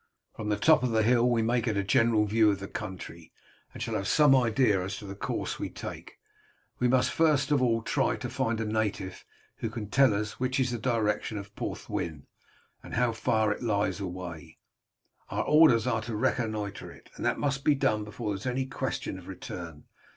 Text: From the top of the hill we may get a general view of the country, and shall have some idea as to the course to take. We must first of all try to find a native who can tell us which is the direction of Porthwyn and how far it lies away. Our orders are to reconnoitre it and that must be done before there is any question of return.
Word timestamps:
From 0.35 0.49
the 0.49 0.57
top 0.57 0.81
of 0.81 0.89
the 0.89 1.03
hill 1.03 1.29
we 1.29 1.43
may 1.43 1.61
get 1.61 1.77
a 1.77 1.83
general 1.83 2.25
view 2.25 2.49
of 2.49 2.59
the 2.59 2.67
country, 2.67 3.31
and 3.71 3.83
shall 3.83 3.93
have 3.93 4.07
some 4.07 4.35
idea 4.35 4.83
as 4.83 4.97
to 4.97 5.05
the 5.05 5.13
course 5.13 5.57
to 5.57 5.69
take. 5.69 6.17
We 6.79 6.87
must 6.87 7.11
first 7.11 7.51
of 7.51 7.61
all 7.61 7.83
try 7.83 8.15
to 8.15 8.27
find 8.27 8.59
a 8.59 8.65
native 8.65 9.23
who 9.57 9.69
can 9.69 9.91
tell 9.91 10.15
us 10.15 10.39
which 10.39 10.59
is 10.59 10.71
the 10.71 10.79
direction 10.79 11.37
of 11.37 11.55
Porthwyn 11.55 12.25
and 12.81 12.95
how 12.95 13.11
far 13.11 13.51
it 13.51 13.61
lies 13.61 13.99
away. 13.99 14.57
Our 15.29 15.43
orders 15.43 15.85
are 15.85 16.01
to 16.01 16.15
reconnoitre 16.15 16.89
it 16.91 17.11
and 17.15 17.23
that 17.23 17.37
must 17.37 17.63
be 17.63 17.75
done 17.75 18.03
before 18.03 18.31
there 18.31 18.37
is 18.39 18.47
any 18.47 18.65
question 18.65 19.19
of 19.19 19.27
return. 19.27 19.83